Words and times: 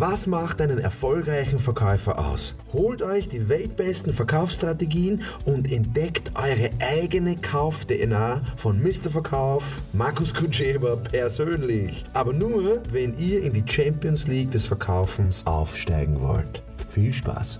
Was 0.00 0.28
macht 0.28 0.60
einen 0.60 0.78
erfolgreichen 0.78 1.58
Verkäufer 1.58 2.20
aus? 2.20 2.54
Holt 2.72 3.02
euch 3.02 3.26
die 3.26 3.48
weltbesten 3.48 4.12
Verkaufsstrategien 4.12 5.22
und 5.44 5.72
entdeckt 5.72 6.30
eure 6.36 6.70
eigene 6.78 7.36
Kauf-DNA 7.36 8.40
von 8.54 8.80
Mr. 8.80 9.10
Verkauf, 9.10 9.82
Markus 9.92 10.32
Kutscheber 10.32 10.98
persönlich. 10.98 12.04
Aber 12.12 12.32
nur, 12.32 12.80
wenn 12.88 13.12
ihr 13.14 13.42
in 13.42 13.52
die 13.52 13.64
Champions 13.66 14.28
League 14.28 14.52
des 14.52 14.66
Verkaufens 14.66 15.44
aufsteigen 15.44 16.20
wollt. 16.20 16.62
Viel 16.76 17.12
Spaß! 17.12 17.58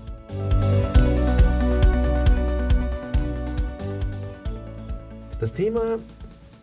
Das 5.41 5.51
Thema 5.51 5.97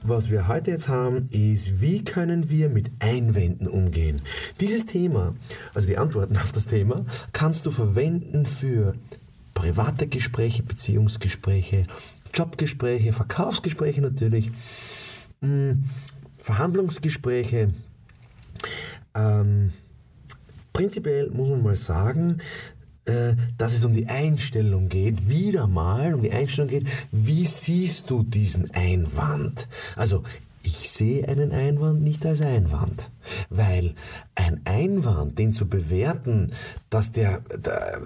was 0.09 0.31
wir 0.31 0.49
heute 0.49 0.71
jetzt 0.71 0.89
haben, 0.89 1.29
ist, 1.31 1.81
wie 1.81 2.05
können 2.05 2.51
wir 2.51 2.69
mit 2.69 2.91
Einwänden 3.01 3.67
umgehen? 3.67 4.23
Dieses 4.61 4.87
Thema, 4.87 5.35
also 5.75 5.87
die 5.89 5.99
Antworten 5.99 6.37
auf 6.43 6.53
das 6.53 6.67
Thema, 6.67 7.05
kannst 7.33 7.67
du 7.67 7.71
verwenden 7.71 8.47
für 8.47 8.95
private 9.55 10.07
Gespräche, 10.07 10.63
Beziehungsgespräche, 10.63 11.85
Jobgespräche, 12.35 13.13
Verkaufsgespräche 13.13 14.03
natürlich, 14.03 14.51
hm, 15.41 15.85
Verhandlungsgespräche. 16.37 17.71
Ähm, 19.15 19.73
prinzipiell 20.73 21.31
muss 21.31 21.49
man 21.49 21.63
mal 21.63 21.75
sagen, 21.75 22.39
dass 23.57 23.73
es 23.73 23.85
um 23.85 23.93
die 23.93 24.09
Einstellung 24.09 24.89
geht, 24.89 25.29
wieder 25.29 25.67
mal 25.67 26.15
um 26.15 26.23
die 26.23 26.33
Einstellung 26.33 26.71
geht, 26.71 26.89
wie 27.13 27.45
siehst 27.45 28.11
du 28.11 28.23
diesen 28.23 28.71
Einwand? 28.73 29.69
Also 29.95 30.23
ich 30.67 30.91
sehe 30.91 31.29
einen 31.29 31.53
Einwand 31.53 32.03
nicht 32.03 32.27
als 32.27 32.41
Einwand, 32.41 33.13
weil 33.51 33.95
ein 34.35 34.63
Einwand, 34.65 35.39
den 35.39 35.53
zu 35.53 35.69
bewerten, 35.69 36.51
dass 36.91 37.13
der, 37.13 37.41
der 37.57 38.01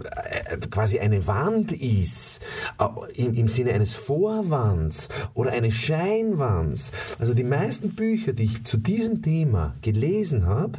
äh, 0.51 0.59
quasi 0.71 0.99
eine 0.99 1.27
Wand 1.27 1.73
ist, 1.73 2.41
äh, 2.79 3.13
im, 3.15 3.33
im 3.33 3.49
Sinne 3.49 3.73
eines 3.73 3.93
Vorwands 3.93 5.09
oder 5.33 5.53
eines 5.53 5.75
Scheinwands. 5.75 6.93
Also 7.19 7.33
die 7.33 7.45
meisten 7.45 7.95
Bücher, 7.95 8.35
die 8.35 8.45
ich 8.45 8.65
zu 8.65 8.77
diesem 8.77 9.23
Thema 9.23 9.73
gelesen 9.81 10.45
habe, 10.45 10.79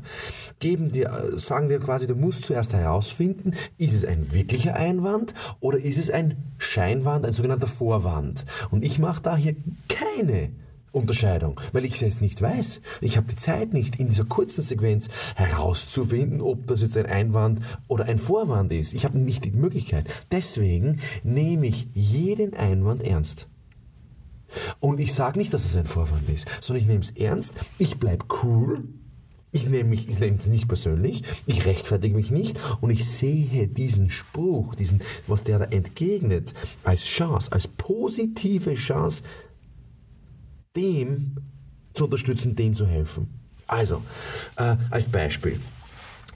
geben 0.59 0.91
dir, 0.91 1.09
äh, 1.09 1.39
sagen 1.39 1.67
dir 1.67 1.79
quasi, 1.79 2.05
du 2.05 2.15
musst 2.15 2.43
zuerst 2.43 2.73
herausfinden, 2.73 3.55
ist 3.79 3.95
es 3.95 4.05
ein 4.05 4.33
wirklicher 4.33 4.75
Einwand 4.75 5.33
oder 5.59 5.79
ist 5.79 5.97
es 5.97 6.11
ein 6.11 6.37
Scheinwand, 6.59 7.25
ein 7.25 7.33
sogenannter 7.33 7.67
Vorwand. 7.67 8.45
Und 8.69 8.85
ich 8.85 8.99
mache 8.99 9.23
da 9.23 9.35
hier 9.35 9.55
keine 9.89 10.51
Unterscheidung, 10.91 11.59
weil 11.71 11.85
ich 11.85 12.01
es 12.01 12.21
nicht 12.21 12.41
weiß. 12.41 12.81
Ich 12.99 13.17
habe 13.17 13.27
die 13.27 13.35
Zeit 13.35 13.73
nicht, 13.73 13.97
in 13.97 14.09
dieser 14.09 14.25
kurzen 14.25 14.61
Sequenz 14.61 15.07
herauszufinden, 15.35 16.41
ob 16.41 16.67
das 16.67 16.81
jetzt 16.81 16.97
ein 16.97 17.05
Einwand 17.05 17.61
oder 17.87 18.05
ein 18.05 18.19
Vorwand 18.19 18.71
ist. 18.71 18.93
Ich 18.93 19.05
habe 19.05 19.17
nicht 19.17 19.45
die 19.45 19.51
Möglichkeit. 19.51 20.09
Deswegen 20.31 20.99
nehme 21.23 21.67
ich 21.67 21.87
jeden 21.93 22.53
Einwand 22.55 23.03
ernst. 23.03 23.47
Und 24.79 24.99
ich 24.99 25.13
sage 25.13 25.37
nicht, 25.39 25.53
dass 25.53 25.63
es 25.63 25.77
ein 25.77 25.85
Vorwand 25.85 26.27
ist, 26.29 26.47
sondern 26.61 26.83
ich 26.83 26.87
nehme 26.89 27.01
es 27.01 27.11
ernst, 27.11 27.53
ich 27.77 27.97
bleibe 27.97 28.25
cool, 28.43 28.83
ich 29.53 29.67
nehme 29.67 29.89
mich, 29.89 30.07
ich 30.07 30.19
nehme 30.19 30.37
es 30.37 30.47
nicht 30.47 30.67
persönlich, 30.67 31.23
ich 31.45 31.65
rechtfertige 31.65 32.15
mich 32.15 32.31
nicht 32.31 32.59
und 32.79 32.89
ich 32.89 33.05
sehe 33.05 33.67
diesen 33.67 34.09
Spruch, 34.09 34.75
diesen, 34.75 35.01
was 35.27 35.43
der 35.43 35.59
da 35.59 35.65
entgegnet, 35.65 36.53
als 36.83 37.03
Chance, 37.03 37.51
als 37.51 37.67
positive 37.67 38.73
Chance, 38.73 39.23
dem 40.75 41.35
zu 41.93 42.05
unterstützen, 42.05 42.55
dem 42.55 42.73
zu 42.75 42.85
helfen. 42.85 43.27
Also, 43.67 44.01
äh, 44.57 44.75
als 44.89 45.05
Beispiel. 45.05 45.59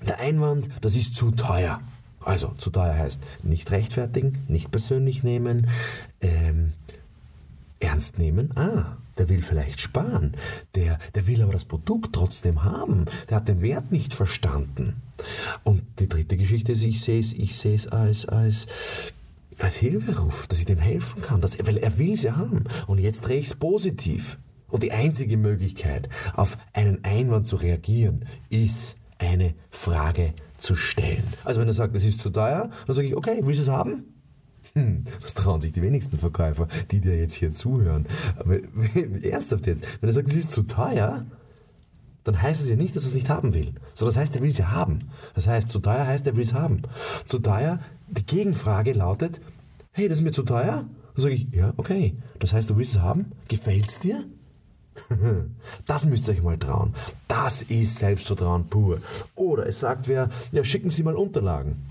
Der 0.08 0.20
Einwand, 0.20 0.70
das 0.82 0.96
ist 0.96 1.16
zu 1.16 1.32
teuer. 1.32 1.82
Also, 2.22 2.54
zu 2.58 2.70
teuer 2.70 2.96
heißt 2.96 3.22
nicht 3.44 3.72
rechtfertigen, 3.72 4.38
nicht 4.48 4.72
persönlich 4.72 5.24
nehmen, 5.24 5.68
ähm, 6.22 6.74
ernst 7.80 8.18
nehmen. 8.18 8.56
Ah, 8.58 8.98
der 9.18 9.30
will 9.30 9.42
vielleicht 9.42 9.80
sparen. 9.80 10.36
Der, 10.76 10.98
der 11.14 11.28
will 11.28 11.42
aber 11.42 11.54
das 11.54 11.66
Produkt 11.66 12.14
trotzdem 12.14 12.64
haben. 12.64 13.06
Der 13.30 13.38
hat 13.38 13.48
den 13.48 13.62
Wert 13.62 13.92
nicht 13.92 14.14
verstanden. 14.14 15.02
Und 15.64 15.84
die 16.00 16.10
dritte 16.10 16.36
Geschichte 16.36 16.72
ist, 16.74 16.84
ich 16.84 17.02
sehe 17.02 17.76
es, 17.76 17.88
als, 17.88 18.28
als 18.28 18.68
als 19.60 19.76
Hilferuf, 19.76 20.48
dass 20.48 20.60
ich 20.60 20.66
dem 20.66 20.80
helfen 20.80 21.22
kann, 21.22 21.42
dass, 21.42 21.58
weil 21.66 21.78
er 21.78 21.98
will 21.98 22.14
es 22.14 22.24
ja 22.24 22.36
haben. 22.36 22.64
Und 22.88 23.00
jetzt 23.00 23.22
drehe 23.22 23.38
ich 23.38 23.48
es 23.48 23.56
positiv. 23.56 24.38
Und 24.68 24.84
die 24.84 24.92
einzige 24.92 25.38
Möglichkeit, 25.38 26.10
auf 26.34 26.58
einen 26.74 27.04
Einwand 27.04 27.48
zu 27.48 27.56
reagieren, 27.56 28.26
ist 28.50 28.98
eine 29.20 29.54
Frage 29.70 30.34
zu 30.58 30.76
stellen. 30.76 31.24
Also 31.44 31.62
wenn 31.62 31.68
er 31.68 31.74
sagt, 31.74 31.96
das 31.96 32.04
ist 32.04 32.20
zu 32.20 32.30
teuer, 32.30 32.70
dann 32.86 32.96
sage 32.96 33.08
ich, 33.08 33.16
okay, 33.16 33.40
willst 33.44 33.60
du 33.60 33.64
es 33.64 33.70
haben? 33.70 34.06
Hm, 34.74 35.04
das 35.22 35.34
trauen 35.34 35.62
sich 35.62 35.72
die 35.72 35.82
wenigsten 35.82 36.18
Verkäufer, 36.18 36.68
die 36.92 37.00
dir 37.00 37.18
jetzt 37.18 37.34
hier 37.34 37.52
zuhören. 37.52 38.08
Aber 38.38 38.58
ernsthaft 39.24 39.68
jetzt, 39.68 40.02
wenn 40.02 40.10
er 40.10 40.14
sagt, 40.14 40.30
es 40.30 40.36
ist 40.36 40.52
zu 40.52 40.64
teuer, 40.64 41.26
dann 42.26 42.42
heißt 42.42 42.60
es 42.60 42.70
ja 42.70 42.76
nicht, 42.76 42.96
dass 42.96 43.04
er 43.04 43.10
es 43.10 43.14
nicht 43.14 43.30
haben 43.30 43.54
will. 43.54 43.74
So, 43.94 44.06
das 44.06 44.18
heißt, 44.18 44.36
er 44.36 44.42
will 44.42 44.50
es 44.50 44.58
ja 44.58 44.72
haben. 44.72 45.10
Das 45.36 45.48
heißt, 45.48 45.70
zu 45.70 45.80
teuer 45.80 46.06
heißt, 46.06 46.26
er 46.26 46.36
will 46.36 46.44
es 46.44 46.54
haben. 46.54 46.82
Zu 47.24 47.40
teuer, 47.40 47.80
die 48.18 48.26
Gegenfrage 48.26 48.94
lautet, 48.94 49.42
hey, 49.92 50.08
das 50.08 50.20
ist 50.20 50.24
mir 50.24 50.32
zu 50.32 50.44
teuer? 50.44 50.86
Dann 51.16 51.22
sage 51.22 51.36
ich, 51.36 51.48
ja, 51.52 51.74
okay. 51.78 52.16
Das 52.40 52.54
heißt, 52.54 52.70
du 52.70 52.78
willst 52.78 52.96
es 52.96 53.02
haben? 53.02 53.32
Gefällt 53.48 53.88
es 53.88 54.00
dir? 54.00 54.26
Das 55.86 56.06
müsst 56.06 56.28
ihr 56.28 56.34
euch 56.34 56.44
mal 56.44 56.58
trauen. 56.58 56.94
Das 57.28 57.64
ist 57.64 57.98
Selbstvertrauen 57.98 58.68
pur. 58.68 59.00
Oder 59.36 59.68
es 59.68 59.80
sagt 59.80 60.08
wer, 60.08 60.30
ja, 60.52 60.64
schicken 60.64 60.90
Sie 60.90 61.04
mal 61.04 61.16
Unterlagen. 61.16 61.84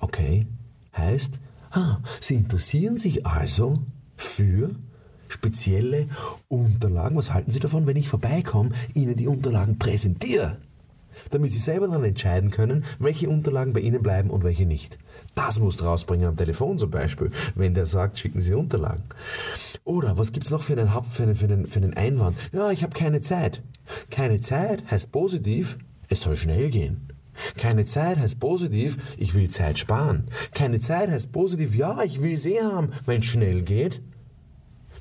Okay, 0.00 0.46
heißt, 0.96 1.40
ah, 1.72 1.98
Sie 2.20 2.34
interessieren 2.34 2.96
sich 2.96 3.26
also 3.26 3.78
für 4.16 4.70
spezielle 5.28 6.06
Unterlagen. 6.48 7.16
Was 7.16 7.32
halten 7.32 7.50
Sie 7.50 7.58
davon, 7.58 7.86
wenn 7.86 7.96
ich 7.96 8.08
vorbeikomme, 8.08 8.70
Ihnen 8.94 9.16
die 9.16 9.26
Unterlagen 9.26 9.78
präsentiere? 9.78 10.58
Damit 11.30 11.52
Sie 11.52 11.58
selber 11.58 11.88
dann 11.88 12.04
entscheiden 12.04 12.50
können, 12.50 12.84
welche 12.98 13.28
Unterlagen 13.28 13.72
bei 13.72 13.80
Ihnen 13.80 14.02
bleiben 14.02 14.30
und 14.30 14.44
welche 14.44 14.66
nicht. 14.66 14.98
Das 15.34 15.58
musst 15.58 15.82
rausbringen 15.82 16.26
am 16.26 16.36
Telefon 16.36 16.78
zum 16.78 16.90
Beispiel, 16.90 17.30
wenn 17.54 17.74
der 17.74 17.86
sagt, 17.86 18.18
schicken 18.18 18.40
Sie 18.40 18.54
Unterlagen. 18.54 19.04
Oder 19.84 20.18
was 20.18 20.32
gibt 20.32 20.46
es 20.46 20.50
noch 20.50 20.62
für 20.62 20.72
einen, 20.72 20.88
für, 20.88 21.22
einen, 21.22 21.34
für, 21.34 21.44
einen, 21.44 21.66
für 21.66 21.78
einen 21.78 21.94
Einwand? 21.94 22.36
Ja, 22.52 22.70
ich 22.70 22.82
habe 22.82 22.92
keine 22.92 23.20
Zeit. 23.20 23.62
Keine 24.10 24.40
Zeit 24.40 24.82
heißt 24.90 25.12
positiv, 25.12 25.78
es 26.08 26.22
soll 26.22 26.36
schnell 26.36 26.70
gehen. 26.70 27.08
Keine 27.56 27.84
Zeit 27.84 28.18
heißt 28.18 28.40
positiv, 28.40 28.96
ich 29.18 29.34
will 29.34 29.48
Zeit 29.48 29.78
sparen. 29.78 30.24
Keine 30.54 30.80
Zeit 30.80 31.10
heißt 31.10 31.32
positiv, 31.32 31.74
ja, 31.74 32.02
ich 32.02 32.22
will 32.22 32.36
sie 32.36 32.60
haben, 32.60 32.90
wenn 33.04 33.20
es 33.20 33.26
schnell 33.26 33.62
geht. 33.62 34.00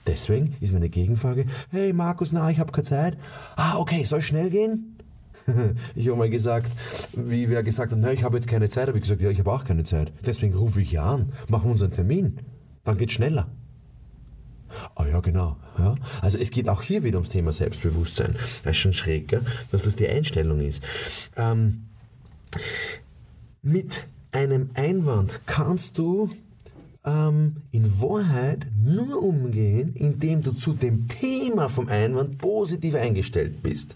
Deswegen 0.08 0.56
ist 0.60 0.74
meine 0.74 0.90
Gegenfrage, 0.90 1.46
hey 1.72 1.92
Markus, 1.92 2.32
na, 2.32 2.50
ich 2.52 2.60
habe 2.60 2.72
keine 2.72 2.84
Zeit. 2.84 3.18
Ah, 3.56 3.78
okay, 3.78 4.04
soll 4.04 4.22
schnell 4.22 4.50
gehen? 4.50 4.95
ich 5.96 6.08
habe 6.08 6.18
mal 6.18 6.30
gesagt, 6.30 6.72
wie 7.14 7.50
wer 7.50 7.64
gesagt 7.64 7.92
hat, 7.92 8.14
ich 8.14 8.24
habe 8.24 8.38
jetzt 8.38 8.48
keine 8.48 8.70
Zeit, 8.70 8.88
habe 8.88 8.98
ich 8.98 9.04
gesagt, 9.04 9.22
ja, 9.22 9.30
ich 9.30 9.40
habe 9.40 9.52
auch 9.52 9.64
keine 9.64 9.84
Zeit. 9.84 10.12
Deswegen 10.26 10.56
rufe 10.56 10.82
ich 10.82 10.92
ja 10.92 11.06
an, 11.06 11.32
machen 11.50 11.66
wir 11.66 11.72
uns 11.72 11.84
einen 11.84 11.92
Termin. 11.92 12.38
Dann 12.84 12.98
geht 12.98 13.12
schneller. 13.12 13.48
Ah 14.96 15.06
ja, 15.06 15.20
genau. 15.20 15.58
Ja. 15.78 15.96
Also 16.22 16.38
es 16.38 16.52
geht 16.52 16.68
auch 16.68 16.82
hier 16.82 17.04
wieder 17.04 17.18
ums 17.18 17.30
Thema 17.30 17.52
Selbstbewusstsein. 17.52 18.36
Das 18.64 18.72
ist 18.72 18.78
schon 18.78 18.94
schräg, 18.94 19.28
gell? 19.30 19.42
dass 19.72 19.84
das 19.84 19.96
die 19.96 20.08
Einstellung 20.08 20.60
ist. 20.60 20.84
Ähm, 21.38 21.86
mit 23.62 24.06
einem 24.32 24.70
Einwand 24.74 25.42
kannst 25.46 25.98
du 25.98 26.30
ähm, 27.06 27.58
in 27.72 28.02
Wahrheit 28.02 28.66
nur 28.84 29.22
umgehen, 29.22 29.94
indem 29.94 30.42
du 30.42 30.52
zu 30.52 30.74
dem 30.74 31.08
Thema 31.08 31.70
vom 31.70 31.88
Einwand 31.88 32.38
positiv 32.38 32.96
eingestellt 32.96 33.62
bist. 33.64 33.96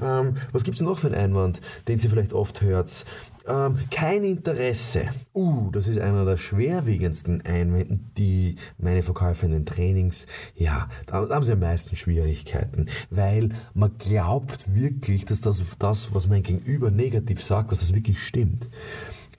Ähm, 0.00 0.34
was 0.52 0.64
gibt 0.64 0.76
es 0.76 0.82
noch 0.82 0.98
für 0.98 1.08
einen 1.08 1.16
Einwand, 1.16 1.60
den 1.88 1.98
Sie 1.98 2.08
vielleicht 2.08 2.32
oft 2.32 2.60
hört? 2.60 3.04
Ähm, 3.46 3.76
kein 3.90 4.24
Interesse. 4.24 5.08
Uh, 5.34 5.70
das 5.70 5.86
ist 5.86 5.98
einer 5.98 6.24
der 6.24 6.38
schwerwiegendsten 6.38 7.42
Einwände, 7.42 8.00
die 8.16 8.54
meine 8.78 9.02
Verkäufer 9.02 9.44
in 9.44 9.52
den 9.52 9.66
Trainings, 9.66 10.26
ja, 10.56 10.88
da 11.06 11.28
haben 11.28 11.44
sie 11.44 11.52
am 11.52 11.58
meisten 11.58 11.94
Schwierigkeiten, 11.94 12.86
weil 13.10 13.50
man 13.74 13.98
glaubt 13.98 14.74
wirklich, 14.74 15.26
dass 15.26 15.42
das, 15.42 15.62
das 15.78 16.14
was 16.14 16.26
mein 16.26 16.42
Gegenüber 16.42 16.90
negativ 16.90 17.42
sagt, 17.42 17.70
dass 17.70 17.80
das 17.80 17.94
wirklich 17.94 18.22
stimmt 18.22 18.70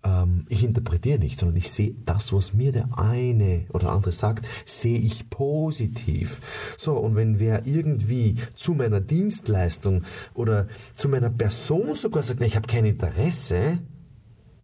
ähm, 0.05 0.45
ich 0.47 0.63
interpretiere 0.63 1.19
nicht, 1.19 1.39
sondern 1.39 1.57
ich 1.57 1.69
sehe 1.69 1.95
das, 2.05 2.31
was 2.31 2.53
mir 2.53 2.71
der 2.71 2.97
eine 2.97 3.65
oder 3.73 3.91
andere 3.91 4.11
sagt, 4.11 4.47
sehe 4.63 4.99
ich 4.99 5.29
positiv. 5.29 6.75
So, 6.77 6.93
und 6.97 7.15
wenn 7.15 7.39
wer 7.39 7.65
irgendwie 7.65 8.35
zu 8.53 8.73
meiner 8.73 9.01
Dienstleistung 9.01 10.03
oder 10.33 10.67
zu 10.95 11.09
meiner 11.09 11.29
Person 11.29 11.95
sogar 11.95 12.23
sagt, 12.23 12.41
ich 12.43 12.55
habe 12.55 12.67
kein 12.67 12.85
Interesse, 12.85 13.79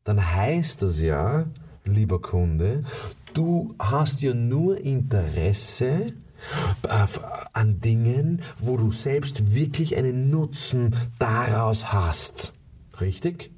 dann 0.04 0.34
heißt 0.34 0.82
das 0.84 1.02
ja, 1.02 1.46
lieber 1.86 2.22
Kunde, 2.22 2.84
du 3.34 3.74
hast 3.80 4.22
ja 4.22 4.34
nur 4.34 4.80
Interesse, 4.80 6.14
äh, 6.84 7.08
an 7.54 7.80
Dingen, 7.82 8.42
wo 8.58 8.78
du 8.78 8.92
selbst 8.92 9.54
wirklich 9.54 9.96
einen 9.96 10.30
Nutzen 10.32 10.96
daraus 11.20 11.94
hast. 11.94 12.54
Richtig? 13.00 13.52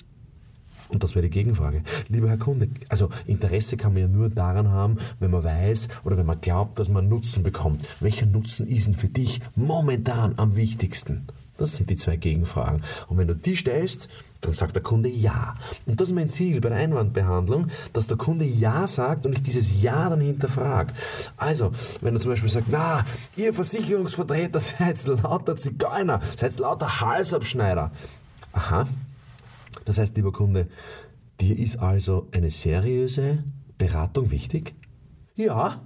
Und 0.89 1.03
das 1.03 1.15
wäre 1.15 1.23
die 1.23 1.29
Gegenfrage. 1.29 1.83
Lieber 2.09 2.29
Herr 2.29 2.37
Kunde, 2.37 2.69
also 2.89 3.09
Interesse 3.25 3.77
kann 3.77 3.93
man 3.93 4.01
ja 4.03 4.07
nur 4.07 4.29
daran 4.29 4.69
haben, 4.69 4.97
wenn 5.19 5.31
man 5.31 5.43
weiß 5.43 5.87
oder 6.03 6.17
wenn 6.17 6.25
man 6.25 6.41
glaubt, 6.41 6.79
dass 6.79 6.89
man 6.89 7.09
Nutzen 7.09 7.43
bekommt. 7.43 7.87
Welcher 7.99 8.25
Nutzen 8.25 8.67
ist 8.67 8.87
denn 8.87 8.93
für 8.95 9.09
dich 9.09 9.41
momentan 9.55 10.33
am 10.37 10.55
wichtigsten? 10.55 11.25
Das 11.57 11.77
sind 11.77 11.89
die 11.89 11.97
zwei 11.97 12.15
Gegenfragen. 12.15 12.81
Und 13.07 13.17
wenn 13.17 13.27
du 13.27 13.35
die 13.35 13.55
stellst, 13.55 14.09
dann 14.41 14.53
sagt 14.53 14.75
der 14.75 14.83
Kunde 14.83 15.09
Ja. 15.09 15.55
Und 15.85 15.99
das 15.99 16.09
ist 16.09 16.15
mein 16.15 16.29
Ziel 16.29 16.59
bei 16.59 16.69
der 16.69 16.79
Einwandbehandlung, 16.79 17.67
dass 17.93 18.07
der 18.07 18.17
Kunde 18.17 18.45
Ja 18.45 18.87
sagt 18.87 19.25
und 19.25 19.33
ich 19.33 19.43
dieses 19.43 19.81
Ja 19.81 20.09
dann 20.09 20.19
hinterfrage. 20.19 20.93
Also, 21.37 21.71
wenn 22.01 22.15
er 22.15 22.19
zum 22.19 22.31
Beispiel 22.31 22.49
sagt, 22.49 22.67
na, 22.69 23.05
ihr 23.35 23.53
Versicherungsvertreter 23.53 24.59
seid 24.79 25.05
lauter 25.07 25.55
Zigeuner, 25.55 26.19
seid 26.35 26.57
lauter 26.59 27.01
Halsabschneider. 27.01 27.91
Aha, 28.51 28.87
das 29.85 29.97
heißt, 29.97 30.15
lieber 30.15 30.31
Kunde, 30.31 30.67
dir 31.39 31.57
ist 31.57 31.77
also 31.77 32.27
eine 32.31 32.49
seriöse 32.49 33.43
Beratung 33.77 34.31
wichtig? 34.31 34.75
Ja. 35.35 35.81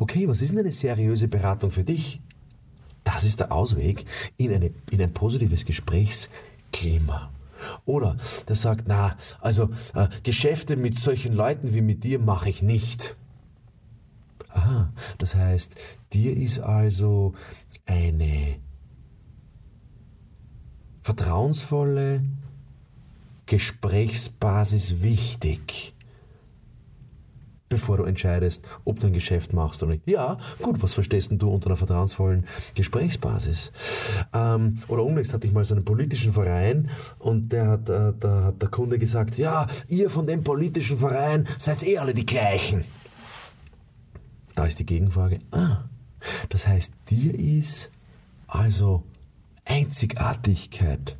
Okay, 0.00 0.28
was 0.28 0.42
ist 0.42 0.50
denn 0.50 0.58
eine 0.58 0.72
seriöse 0.72 1.28
Beratung 1.28 1.70
für 1.70 1.84
dich? 1.84 2.20
Das 3.04 3.24
ist 3.24 3.40
der 3.40 3.52
Ausweg 3.52 4.04
in, 4.36 4.52
eine, 4.52 4.70
in 4.90 5.00
ein 5.00 5.14
positives 5.14 5.64
Gesprächsklima. 5.64 7.30
Oder 7.84 8.16
der 8.46 8.56
sagt, 8.56 8.84
na, 8.86 9.16
also 9.40 9.70
äh, 9.94 10.08
Geschäfte 10.22 10.76
mit 10.76 10.96
solchen 10.96 11.32
Leuten 11.32 11.72
wie 11.74 11.80
mit 11.80 12.04
dir 12.04 12.18
mache 12.18 12.50
ich 12.50 12.62
nicht. 12.62 13.16
Aha, 14.50 14.92
das 15.18 15.34
heißt, 15.34 15.76
dir 16.12 16.36
ist 16.36 16.60
also 16.60 17.32
eine 17.86 18.56
vertrauensvolle, 21.02 22.24
Gesprächsbasis 23.48 25.02
wichtig, 25.02 25.94
bevor 27.70 27.96
du 27.96 28.04
entscheidest, 28.04 28.68
ob 28.84 29.00
du 29.00 29.06
ein 29.06 29.12
Geschäft 29.14 29.54
machst 29.54 29.82
oder 29.82 29.92
nicht. 29.92 30.08
Ja, 30.08 30.36
gut, 30.60 30.82
was 30.82 30.92
verstehst 30.92 31.30
du 31.32 31.48
unter 31.50 31.68
einer 31.68 31.76
vertrauensvollen 31.76 32.44
Gesprächsbasis? 32.74 33.72
Ähm, 34.34 34.78
oder 34.88 35.02
unlängst 35.02 35.32
hatte 35.32 35.46
ich 35.46 35.52
mal 35.54 35.64
so 35.64 35.74
einen 35.74 35.84
politischen 35.84 36.30
Verein 36.32 36.90
und 37.18 37.50
der 37.50 37.68
hat, 37.68 37.88
äh, 37.88 38.12
da 38.20 38.44
hat 38.44 38.60
der 38.60 38.68
Kunde 38.68 38.98
gesagt, 38.98 39.38
ja, 39.38 39.66
ihr 39.88 40.10
von 40.10 40.26
dem 40.26 40.44
politischen 40.44 40.98
Verein 40.98 41.48
seid 41.56 41.82
eh 41.82 41.96
alle 41.96 42.12
die 42.12 42.26
gleichen. 42.26 42.84
Da 44.54 44.66
ist 44.66 44.78
die 44.78 44.86
Gegenfrage, 44.86 45.40
ah, 45.52 45.84
das 46.50 46.66
heißt, 46.66 46.92
dir 47.08 47.34
ist 47.38 47.90
also 48.46 49.04
Einzigartigkeit 49.64 51.16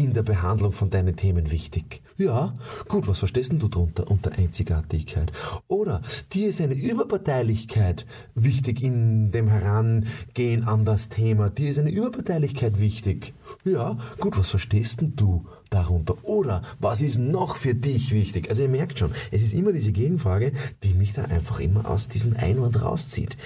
in 0.00 0.14
der 0.14 0.22
Behandlung 0.22 0.72
von 0.72 0.88
deinen 0.88 1.14
Themen 1.14 1.50
wichtig. 1.50 2.00
Ja, 2.16 2.54
gut, 2.88 3.06
was 3.06 3.18
verstehst 3.18 3.52
du 3.52 3.68
darunter 3.68 4.10
unter 4.10 4.32
Einzigartigkeit? 4.32 5.30
Oder 5.68 6.00
dir 6.32 6.48
ist 6.48 6.60
eine 6.60 6.74
Überparteilichkeit 6.74 8.06
wichtig 8.34 8.82
in 8.82 9.30
dem 9.30 9.48
Herangehen 9.48 10.64
an 10.64 10.86
das 10.86 11.10
Thema. 11.10 11.50
Dir 11.50 11.68
ist 11.68 11.78
eine 11.78 11.90
Überparteilichkeit 11.90 12.80
wichtig. 12.80 13.34
Ja, 13.64 13.98
gut, 14.18 14.38
was 14.38 14.48
verstehst 14.48 15.02
du 15.02 15.44
darunter? 15.68 16.16
Oder 16.22 16.62
was 16.78 17.02
ist 17.02 17.18
noch 17.18 17.56
für 17.56 17.74
dich 17.74 18.12
wichtig? 18.12 18.48
Also 18.48 18.62
ihr 18.62 18.68
merkt 18.68 18.98
schon, 18.98 19.12
es 19.30 19.42
ist 19.42 19.52
immer 19.52 19.72
diese 19.72 19.92
Gegenfrage, 19.92 20.52
die 20.82 20.94
mich 20.94 21.12
da 21.12 21.24
einfach 21.24 21.60
immer 21.60 21.88
aus 21.88 22.08
diesem 22.08 22.34
Einwand 22.36 22.82
rauszieht. 22.82 23.36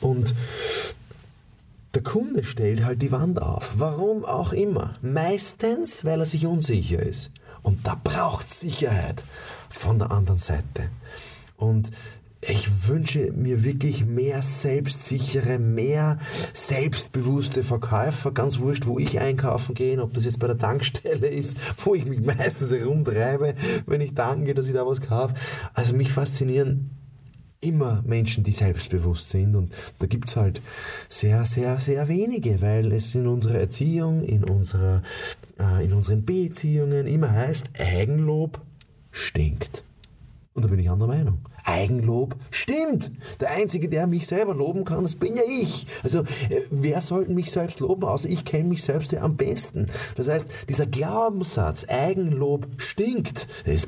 Und 0.00 0.34
Kunde 2.10 2.42
stellt 2.42 2.84
halt 2.84 3.02
die 3.02 3.12
Wand 3.12 3.40
auf. 3.40 3.74
Warum 3.78 4.24
auch 4.24 4.52
immer. 4.52 4.94
Meistens, 5.00 6.04
weil 6.04 6.18
er 6.18 6.26
sich 6.26 6.44
unsicher 6.44 7.00
ist. 7.00 7.30
Und 7.62 7.86
da 7.86 7.94
braucht 7.94 8.50
Sicherheit 8.50 9.22
von 9.68 10.00
der 10.00 10.10
anderen 10.10 10.36
Seite. 10.36 10.90
Und 11.56 11.90
ich 12.40 12.88
wünsche 12.88 13.30
mir 13.30 13.62
wirklich 13.62 14.06
mehr 14.06 14.42
selbstsichere, 14.42 15.60
mehr 15.60 16.18
selbstbewusste 16.52 17.62
Verkäufer. 17.62 18.32
Ganz 18.32 18.58
wurscht, 18.58 18.88
wo 18.88 18.98
ich 18.98 19.20
einkaufen 19.20 19.76
gehe, 19.76 20.02
ob 20.02 20.12
das 20.12 20.24
jetzt 20.24 20.40
bei 20.40 20.48
der 20.48 20.58
Tankstelle 20.58 21.28
ist, 21.28 21.58
wo 21.84 21.94
ich 21.94 22.06
mich 22.06 22.22
meistens 22.22 22.72
herumtreibe, 22.72 23.54
wenn 23.86 24.00
ich 24.00 24.14
tanken 24.14 24.46
gehe, 24.46 24.54
dass 24.54 24.66
ich 24.66 24.72
da 24.72 24.84
was 24.84 25.00
kaufe. 25.00 25.34
Also 25.74 25.94
mich 25.94 26.10
faszinieren 26.10 26.90
immer 27.60 28.02
Menschen, 28.06 28.42
die 28.44 28.52
selbstbewusst 28.52 29.30
sind. 29.30 29.54
Und 29.54 29.74
da 29.98 30.06
gibt 30.06 30.28
es 30.28 30.36
halt 30.36 30.60
sehr, 31.08 31.44
sehr, 31.44 31.78
sehr 31.78 32.08
wenige, 32.08 32.60
weil 32.60 32.92
es 32.92 33.14
in 33.14 33.26
unserer 33.26 33.60
Erziehung, 33.60 34.22
in, 34.22 34.44
unserer, 34.44 35.02
äh, 35.58 35.84
in 35.84 35.92
unseren 35.92 36.24
Beziehungen 36.24 37.06
immer 37.06 37.30
heißt, 37.30 37.66
Eigenlob 37.78 38.60
stinkt. 39.10 39.84
Und 40.52 40.64
da 40.64 40.68
bin 40.68 40.80
ich 40.80 40.90
anderer 40.90 41.08
Meinung. 41.08 41.38
Eigenlob 41.64 42.34
stimmt. 42.50 43.10
Der 43.38 43.50
Einzige, 43.52 43.88
der 43.88 44.06
mich 44.06 44.26
selber 44.26 44.54
loben 44.54 44.84
kann, 44.84 45.04
das 45.04 45.14
bin 45.14 45.36
ja 45.36 45.42
ich. 45.62 45.86
Also 46.02 46.20
äh, 46.20 46.62
wer 46.70 47.00
sollte 47.00 47.32
mich 47.32 47.50
selbst 47.50 47.80
loben, 47.80 48.04
außer 48.04 48.28
ich 48.28 48.44
kenne 48.44 48.68
mich 48.68 48.82
selbst 48.82 49.12
ja 49.12 49.22
am 49.22 49.36
besten. 49.36 49.86
Das 50.16 50.28
heißt, 50.28 50.68
dieser 50.68 50.86
Glaubenssatz, 50.86 51.86
Eigenlob 51.88 52.66
stinkt, 52.78 53.46
das, 53.64 53.86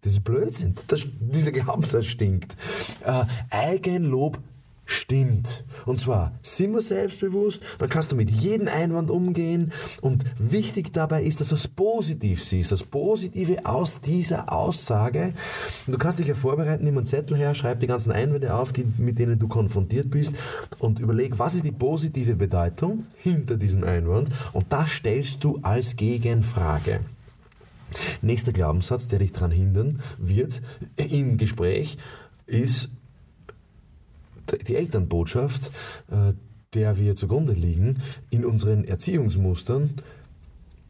das 0.00 0.12
ist 0.12 0.24
Blödsinn. 0.24 0.74
Das, 0.86 1.04
dieser 1.20 1.52
Glaubenssatz 1.52 2.06
stinkt. 2.06 2.56
Äh, 3.04 3.24
Eigenlob 3.50 4.38
stimmt. 4.86 5.64
Und 5.86 5.98
zwar, 5.98 6.32
sind 6.42 6.72
wir 6.72 6.80
selbstbewusst, 6.80 7.62
dann 7.78 7.88
kannst 7.88 8.12
du 8.12 8.16
mit 8.16 8.30
jedem 8.30 8.68
Einwand 8.68 9.10
umgehen. 9.10 9.72
Und 10.00 10.24
wichtig 10.38 10.92
dabei 10.92 11.22
ist, 11.22 11.40
dass 11.40 11.48
du 11.48 11.54
es 11.54 11.68
positiv 11.68 12.42
siehst, 12.42 12.72
das 12.72 12.84
Positive 12.84 13.64
aus 13.64 14.00
dieser 14.00 14.52
Aussage. 14.52 15.32
Und 15.86 15.92
du 15.94 15.98
kannst 15.98 16.18
dich 16.18 16.28
ja 16.28 16.34
vorbereiten, 16.34 16.84
nimm 16.84 16.96
einen 16.96 17.06
Zettel 17.06 17.36
her, 17.36 17.54
schreib 17.54 17.80
die 17.80 17.86
ganzen 17.86 18.12
Einwände 18.12 18.54
auf, 18.54 18.72
die, 18.72 18.86
mit 18.98 19.18
denen 19.18 19.38
du 19.38 19.48
konfrontiert 19.48 20.10
bist 20.10 20.32
und 20.78 20.98
überleg, 20.98 21.38
was 21.38 21.54
ist 21.54 21.64
die 21.64 21.72
positive 21.72 22.36
Bedeutung 22.36 23.04
hinter 23.16 23.56
diesem 23.56 23.84
Einwand. 23.84 24.28
Und 24.52 24.66
das 24.68 24.90
stellst 24.90 25.42
du 25.44 25.58
als 25.62 25.96
Gegenfrage. 25.96 27.00
Nächster 28.22 28.52
Glaubenssatz, 28.52 29.08
der 29.08 29.18
dich 29.18 29.32
daran 29.32 29.50
hindern 29.50 29.98
wird 30.18 30.62
im 30.96 31.36
Gespräch, 31.36 31.96
ist 32.46 32.90
die 34.66 34.76
Elternbotschaft, 34.76 35.70
äh, 36.10 36.34
der 36.74 36.98
wir 36.98 37.14
zugrunde 37.14 37.52
liegen, 37.52 38.02
in 38.30 38.44
unseren 38.44 38.84
Erziehungsmustern, 38.84 39.90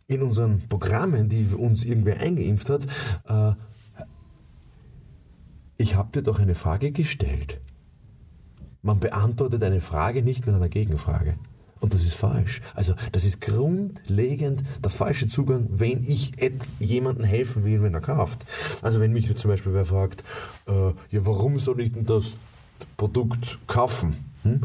in 0.07 0.23
unseren 0.23 0.61
Programmen, 0.69 1.29
die 1.29 1.47
uns 1.55 1.85
irgendwer 1.85 2.21
eingeimpft 2.21 2.71
hat. 2.71 2.87
Äh, 3.27 3.55
ich 5.77 5.95
habe 5.95 6.13
dir 6.13 6.23
doch 6.23 6.41
eine 6.41 6.55
Frage 6.55 6.93
gestellt. 6.93 7.61
Man 8.83 9.01
beantwortet 9.01 9.63
eine 9.63 9.81
Frage 9.81 10.23
nicht 10.23 10.47
mit 10.47 10.55
einer 10.55 10.69
Gegenfrage. 10.69 11.37
Und 11.85 11.93
das 11.93 12.03
ist 12.03 12.15
falsch. 12.15 12.63
Also 12.75 12.95
das 13.13 13.27
ist 13.27 13.43
grundlegend 13.43 14.63
der 14.83 14.91
falsche 14.91 15.27
Zugang, 15.27 15.67
wenn 15.69 16.03
ich 16.03 16.33
jemandem 16.79 17.27
helfen 17.27 17.67
will, 17.67 17.83
wenn 17.83 17.93
er 17.93 18.01
kauft. 18.01 18.47
Also 18.81 19.01
wenn 19.01 19.13
mich 19.13 19.37
zum 19.37 19.51
Beispiel 19.51 19.75
wer 19.75 19.85
fragt, 19.85 20.25
äh, 20.67 20.73
ja, 21.11 21.27
warum 21.27 21.59
soll 21.59 21.83
ich 21.83 21.93
denn 21.93 22.07
das 22.07 22.37
Produkt 22.97 23.59
kaufen? 23.67 24.17
Hm? 24.45 24.63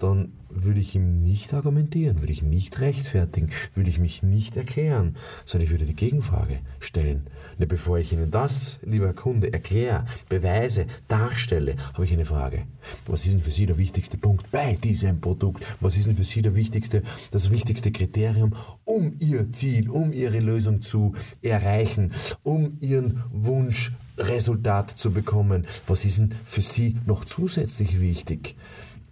Dann 0.00 0.32
würde 0.48 0.80
ich 0.80 0.94
ihm 0.94 1.10
nicht 1.10 1.52
argumentieren, 1.52 2.20
würde 2.20 2.32
ich 2.32 2.42
nicht 2.42 2.80
rechtfertigen, 2.80 3.50
würde 3.74 3.90
ich 3.90 3.98
mich 3.98 4.22
nicht 4.22 4.56
erklären, 4.56 5.14
sondern 5.44 5.66
ich 5.66 5.70
würde 5.70 5.84
die 5.84 5.94
Gegenfrage 5.94 6.58
stellen. 6.80 7.26
Ne, 7.58 7.66
bevor 7.66 7.98
ich 7.98 8.12
Ihnen 8.14 8.30
das, 8.30 8.80
lieber 8.82 9.12
Kunde, 9.12 9.52
erkläre, 9.52 10.06
beweise, 10.30 10.86
darstelle, 11.06 11.76
habe 11.92 12.04
ich 12.06 12.14
eine 12.14 12.24
Frage. 12.24 12.64
Was 13.06 13.26
ist 13.26 13.34
denn 13.34 13.42
für 13.42 13.50
Sie 13.50 13.66
der 13.66 13.76
wichtigste 13.76 14.16
Punkt 14.16 14.50
bei 14.50 14.72
diesem 14.74 15.20
Produkt? 15.20 15.66
Was 15.80 15.98
ist 15.98 16.06
denn 16.06 16.16
für 16.16 16.24
Sie 16.24 16.40
der 16.40 16.54
wichtigste, 16.54 17.02
das 17.30 17.50
wichtigste 17.50 17.92
Kriterium, 17.92 18.54
um 18.84 19.12
Ihr 19.18 19.52
Ziel, 19.52 19.90
um 19.90 20.12
Ihre 20.12 20.40
Lösung 20.40 20.80
zu 20.80 21.14
erreichen, 21.42 22.12
um 22.42 22.78
Ihren 22.80 23.22
Wunschresultat 23.30 24.90
zu 24.90 25.10
bekommen? 25.10 25.66
Was 25.86 26.06
ist 26.06 26.16
denn 26.16 26.34
für 26.46 26.62
Sie 26.62 26.96
noch 27.04 27.26
zusätzlich 27.26 28.00
wichtig? 28.00 28.56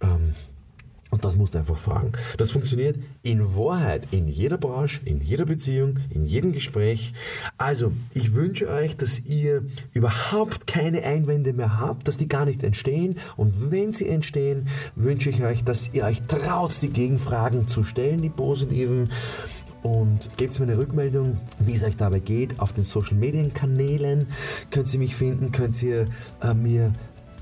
Ähm, 0.01 0.33
und 1.11 1.25
das 1.25 1.35
musst 1.35 1.55
du 1.55 1.57
einfach 1.57 1.77
fragen. 1.77 2.11
Das 2.37 2.51
funktioniert 2.51 2.97
in 3.23 3.43
Wahrheit 3.55 4.07
in 4.11 4.27
jeder 4.27 4.57
Branche, 4.57 5.01
in 5.05 5.21
jeder 5.21 5.45
Beziehung, 5.45 5.95
in 6.11 6.23
jedem 6.23 6.51
Gespräch. 6.51 7.13
Also, 7.57 7.91
ich 8.13 8.35
wünsche 8.35 8.69
euch, 8.69 8.95
dass 8.95 9.19
ihr 9.25 9.63
überhaupt 9.93 10.67
keine 10.67 11.03
Einwände 11.03 11.53
mehr 11.53 11.79
habt, 11.79 12.07
dass 12.07 12.17
die 12.17 12.27
gar 12.27 12.45
nicht 12.45 12.63
entstehen. 12.63 13.15
Und 13.37 13.71
wenn 13.71 13.91
sie 13.91 14.07
entstehen, 14.07 14.67
wünsche 14.95 15.29
ich 15.29 15.43
euch, 15.43 15.63
dass 15.63 15.93
ihr 15.93 16.05
euch 16.05 16.21
traut, 16.21 16.79
die 16.81 16.89
Gegenfragen 16.89 17.67
zu 17.67 17.83
stellen, 17.83 18.21
die 18.21 18.29
positiven. 18.29 19.09
Und 19.81 20.29
gebt 20.35 20.59
mir 20.59 20.65
eine 20.65 20.77
Rückmeldung, 20.77 21.37
wie 21.59 21.73
es 21.73 21.83
euch 21.85 21.95
dabei 21.95 22.19
geht. 22.19 22.59
Auf 22.59 22.73
den 22.73 22.83
Social 22.83 23.15
Media 23.15 23.47
Kanälen 23.53 24.27
könnt 24.71 24.93
ihr 24.93 24.99
mich 24.99 25.15
finden, 25.15 25.51
könnt 25.51 25.81
ihr 25.81 26.07
äh, 26.41 26.53
mir 26.53 26.91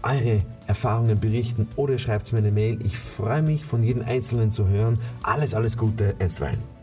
eure 0.04 0.44
Erfahrungen 0.68 1.20
berichten 1.20 1.68
oder 1.76 1.98
schreibt 1.98 2.32
mir 2.34 2.40
eine 2.40 2.52
Mail. 2.52 2.80
Ich 2.84 2.98
freue 2.98 3.42
mich, 3.42 3.66
von 3.66 3.82
jedem 3.82 4.04
Einzelnen 4.04 4.52
zu 4.52 4.68
hören. 4.68 5.00
Alles, 5.24 5.54
alles 5.54 5.78
Gute, 5.78 6.16
einstweilen. 6.20 6.77